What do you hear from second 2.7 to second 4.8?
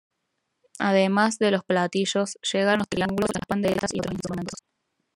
los triángulos, las panderetas y otros instrumentos.